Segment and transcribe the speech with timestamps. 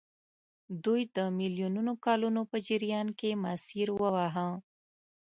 [0.83, 4.47] دوی د میلیونونو کلونو په جریان کې مسیر وواهه.